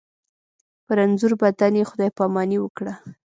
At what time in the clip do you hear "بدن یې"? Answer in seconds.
1.41-1.87